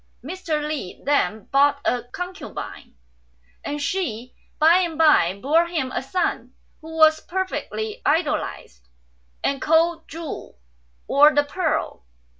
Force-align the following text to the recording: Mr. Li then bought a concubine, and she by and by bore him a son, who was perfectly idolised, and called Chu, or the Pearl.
Mr. 0.23 0.67
Li 0.67 0.99
then 1.05 1.43
bought 1.51 1.79
a 1.85 2.01
concubine, 2.05 2.95
and 3.63 3.79
she 3.79 4.33
by 4.57 4.77
and 4.77 4.97
by 4.97 5.37
bore 5.39 5.67
him 5.67 5.91
a 5.91 6.01
son, 6.01 6.55
who 6.81 6.95
was 6.97 7.19
perfectly 7.21 8.01
idolised, 8.03 8.87
and 9.43 9.61
called 9.61 10.07
Chu, 10.07 10.55
or 11.07 11.35
the 11.35 11.43
Pearl. 11.43 12.03